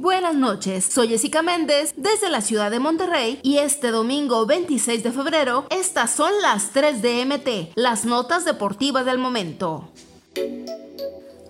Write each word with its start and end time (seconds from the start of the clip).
Buenas 0.00 0.36
noches, 0.36 0.84
soy 0.84 1.08
Jessica 1.08 1.42
Méndez 1.42 1.94
desde 1.96 2.30
la 2.30 2.40
ciudad 2.40 2.70
de 2.70 2.78
Monterrey 2.78 3.40
y 3.42 3.58
este 3.58 3.90
domingo 3.90 4.46
26 4.46 5.02
de 5.02 5.10
febrero 5.10 5.66
estas 5.70 6.12
son 6.14 6.30
las 6.40 6.70
3 6.70 7.02
de 7.02 7.24
MT, 7.24 7.72
las 7.74 8.04
notas 8.04 8.44
deportivas 8.44 9.04
del 9.04 9.18
momento. 9.18 9.90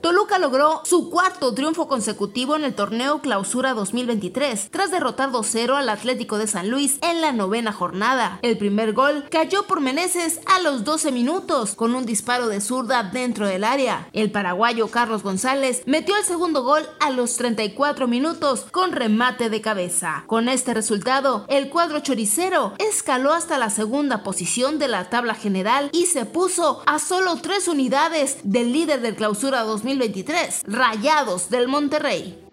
Toluca 0.00 0.38
logró 0.38 0.80
su 0.84 1.10
cuarto 1.10 1.54
triunfo 1.54 1.88
consecutivo 1.88 2.54
en 2.54 2.64
el 2.64 2.74
torneo 2.74 3.20
Clausura 3.20 3.74
2023, 3.74 4.70
tras 4.70 4.92
derrotar 4.92 5.30
2-0 5.30 5.74
al 5.74 5.88
Atlético 5.88 6.38
de 6.38 6.46
San 6.46 6.70
Luis 6.70 6.98
en 7.02 7.20
la 7.20 7.32
novena 7.32 7.72
jornada. 7.72 8.38
El 8.42 8.56
primer 8.58 8.92
gol 8.92 9.24
cayó 9.28 9.64
por 9.64 9.80
Meneses 9.80 10.40
a 10.46 10.60
los 10.60 10.84
12 10.84 11.10
minutos, 11.10 11.74
con 11.74 11.94
un 11.94 12.06
disparo 12.06 12.46
de 12.46 12.60
zurda 12.60 13.02
dentro 13.02 13.46
del 13.46 13.64
área. 13.64 14.08
El 14.12 14.30
paraguayo 14.30 14.88
Carlos 14.88 15.22
González 15.24 15.82
metió 15.86 16.16
el 16.16 16.24
segundo 16.24 16.62
gol 16.62 16.86
a 17.00 17.10
los 17.10 17.36
34 17.36 18.06
minutos 18.06 18.66
con 18.70 18.92
remate 18.92 19.50
de 19.50 19.60
cabeza. 19.60 20.24
Con 20.28 20.48
este 20.48 20.74
resultado, 20.74 21.44
el 21.48 21.70
cuadro 21.70 22.00
choricero 22.00 22.74
escaló 22.78 23.32
hasta 23.32 23.58
la 23.58 23.70
segunda 23.70 24.22
posición 24.22 24.78
de 24.78 24.88
la 24.88 25.10
tabla 25.10 25.34
general 25.34 25.90
y 25.92 26.06
se 26.06 26.24
puso 26.24 26.82
a 26.86 27.00
solo 27.00 27.36
tres 27.42 27.66
unidades 27.66 28.38
del 28.44 28.72
líder 28.72 29.00
del 29.00 29.16
Clausura 29.16 29.62
2023 29.64 29.97
2023, 29.98 30.62
Rayados 30.68 31.50
del 31.50 31.68
Monterrey. 31.68 32.47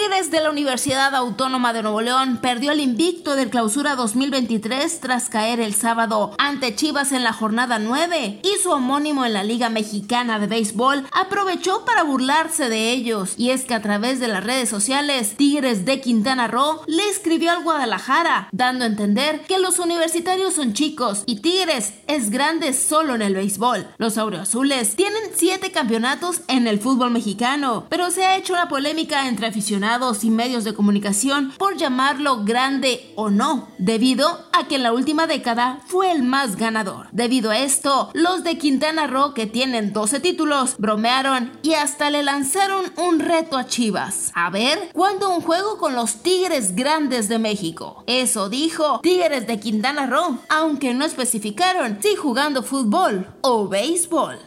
Tigres 0.00 0.30
de 0.30 0.40
la 0.40 0.50
Universidad 0.50 1.14
Autónoma 1.14 1.74
de 1.74 1.82
Nuevo 1.82 2.00
León 2.00 2.38
perdió 2.40 2.72
el 2.72 2.80
invicto 2.80 3.36
del 3.36 3.50
clausura 3.50 3.96
2023 3.96 4.98
tras 4.98 5.28
caer 5.28 5.60
el 5.60 5.74
sábado 5.74 6.34
ante 6.38 6.74
Chivas 6.74 7.12
en 7.12 7.22
la 7.22 7.34
jornada 7.34 7.78
9 7.78 8.40
y 8.42 8.62
su 8.62 8.70
homónimo 8.70 9.26
en 9.26 9.34
la 9.34 9.44
Liga 9.44 9.68
Mexicana 9.68 10.38
de 10.38 10.46
Béisbol 10.46 11.06
aprovechó 11.12 11.84
para 11.84 12.02
burlarse 12.02 12.70
de 12.70 12.92
ellos. 12.92 13.34
Y 13.36 13.50
es 13.50 13.66
que 13.66 13.74
a 13.74 13.82
través 13.82 14.20
de 14.20 14.28
las 14.28 14.42
redes 14.42 14.70
sociales, 14.70 15.34
Tigres 15.36 15.84
de 15.84 16.00
Quintana 16.00 16.48
Roo 16.48 16.80
le 16.86 17.06
escribió 17.10 17.50
al 17.50 17.62
Guadalajara, 17.62 18.48
dando 18.52 18.84
a 18.84 18.88
entender 18.88 19.42
que 19.42 19.58
los 19.58 19.78
universitarios 19.78 20.54
son 20.54 20.72
chicos 20.72 21.24
y 21.26 21.40
Tigres 21.40 21.92
es 22.06 22.30
grande 22.30 22.72
solo 22.72 23.16
en 23.16 23.20
el 23.20 23.34
béisbol. 23.34 23.86
Los 23.98 24.16
aureoazules 24.16 24.96
tienen 24.96 25.20
7 25.34 25.70
campeonatos 25.72 26.40
en 26.48 26.66
el 26.68 26.80
fútbol 26.80 27.10
mexicano, 27.10 27.84
pero 27.90 28.10
se 28.10 28.24
ha 28.24 28.38
hecho 28.38 28.54
una 28.54 28.70
polémica 28.70 29.28
entre 29.28 29.48
aficionados 29.48 29.89
y 30.22 30.30
medios 30.30 30.62
de 30.62 30.72
comunicación 30.72 31.52
por 31.58 31.76
llamarlo 31.76 32.44
grande 32.44 33.12
o 33.16 33.28
no, 33.28 33.68
debido 33.78 34.28
a 34.52 34.68
que 34.68 34.76
en 34.76 34.84
la 34.84 34.92
última 34.92 35.26
década 35.26 35.80
fue 35.86 36.12
el 36.12 36.22
más 36.22 36.54
ganador. 36.54 37.08
Debido 37.10 37.50
a 37.50 37.58
esto, 37.58 38.10
los 38.14 38.44
de 38.44 38.56
Quintana 38.56 39.08
Roo, 39.08 39.34
que 39.34 39.46
tienen 39.46 39.92
12 39.92 40.20
títulos, 40.20 40.76
bromearon 40.78 41.50
y 41.62 41.74
hasta 41.74 42.08
le 42.08 42.22
lanzaron 42.22 42.84
un 42.96 43.18
reto 43.18 43.58
a 43.58 43.66
Chivas. 43.66 44.30
A 44.36 44.48
ver, 44.50 44.90
¿cuándo 44.92 45.28
un 45.34 45.40
juego 45.40 45.78
con 45.78 45.96
los 45.96 46.22
Tigres 46.22 46.76
Grandes 46.76 47.28
de 47.28 47.40
México? 47.40 48.04
Eso 48.06 48.48
dijo 48.48 49.00
Tigres 49.02 49.48
de 49.48 49.58
Quintana 49.58 50.06
Roo, 50.06 50.38
aunque 50.48 50.94
no 50.94 51.04
especificaron 51.04 51.98
si 52.00 52.14
jugando 52.14 52.62
fútbol 52.62 53.26
o 53.40 53.66
béisbol. 53.66 54.38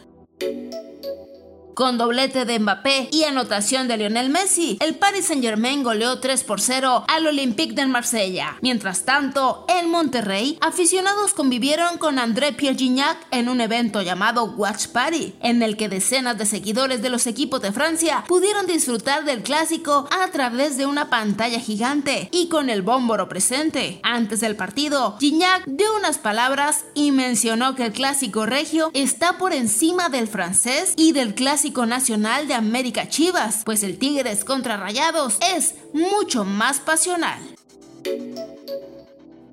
Con 1.74 1.98
doblete 1.98 2.44
de 2.44 2.60
Mbappé 2.60 3.08
y 3.10 3.24
anotación 3.24 3.88
de 3.88 3.96
Lionel 3.96 4.30
Messi, 4.30 4.78
el 4.80 4.94
Paris 4.94 5.26
Saint-Germain 5.26 5.82
goleó 5.82 6.20
3 6.20 6.44
por 6.44 6.60
0 6.60 7.04
al 7.08 7.26
Olympique 7.26 7.74
de 7.74 7.84
Marsella. 7.86 8.58
Mientras 8.62 9.04
tanto, 9.04 9.66
en 9.68 9.90
Monterrey, 9.90 10.56
aficionados 10.60 11.34
convivieron 11.34 11.98
con 11.98 12.20
André 12.20 12.52
Pierre 12.52 12.78
Gignac 12.78 13.16
en 13.32 13.48
un 13.48 13.60
evento 13.60 14.02
llamado 14.02 14.44
Watch 14.44 14.86
Party, 14.86 15.34
en 15.40 15.64
el 15.64 15.76
que 15.76 15.88
decenas 15.88 16.38
de 16.38 16.46
seguidores 16.46 17.02
de 17.02 17.10
los 17.10 17.26
equipos 17.26 17.60
de 17.60 17.72
Francia 17.72 18.22
pudieron 18.28 18.68
disfrutar 18.68 19.24
del 19.24 19.42
clásico 19.42 20.08
a 20.12 20.30
través 20.30 20.76
de 20.76 20.86
una 20.86 21.10
pantalla 21.10 21.58
gigante 21.58 22.28
y 22.30 22.46
con 22.46 22.70
el 22.70 22.82
bómboro 22.82 23.28
presente. 23.28 23.98
Antes 24.04 24.38
del 24.38 24.54
partido, 24.54 25.16
Gignac 25.18 25.64
dio 25.66 25.96
unas 25.96 26.18
palabras 26.18 26.84
y 26.94 27.10
mencionó 27.10 27.74
que 27.74 27.86
el 27.86 27.92
clásico 27.92 28.46
regio 28.46 28.92
está 28.94 29.38
por 29.38 29.52
encima 29.52 30.08
del 30.08 30.28
francés 30.28 30.94
y 30.96 31.10
del 31.10 31.34
nacional 31.64 32.46
de 32.46 32.54
América 32.54 33.08
Chivas, 33.08 33.62
pues 33.64 33.82
el 33.82 33.98
Tigres 33.98 34.44
contra 34.44 34.76
Rayados 34.76 35.38
es 35.56 35.74
mucho 35.94 36.44
más 36.44 36.78
pasional. 36.78 37.40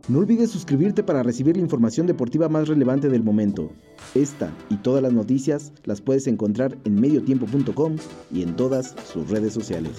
No 0.10 0.20
olvides 0.20 0.52
suscribirte 0.52 1.04
para 1.04 1.24
recibir 1.24 1.56
la 1.56 1.62
información 1.62 2.08
deportiva 2.08 2.50
más 2.50 2.68
relevante 2.68 3.08
del 3.08 3.24
momento. 3.24 3.72
Esta 4.14 4.52
y 4.70 4.76
todas 4.76 5.02
las 5.02 5.14
noticias 5.14 5.72
las 5.86 6.02
puedes 6.02 6.28
encontrar 6.28 6.78
en 6.84 7.00
mediotiempo.com 7.00 7.96
y 8.32 8.44
en 8.44 8.56
todas 8.58 8.94
sus 9.12 9.30
redes 9.30 9.54
sociales. 9.54 9.94